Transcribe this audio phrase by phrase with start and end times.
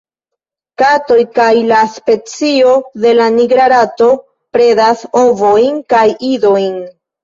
[0.81, 2.73] Katoj kaj la specio
[3.05, 4.11] de la Nigra rato
[4.53, 6.87] predas ovojn kaj idojn.